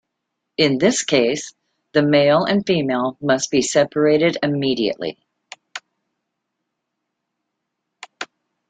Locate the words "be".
3.51-3.61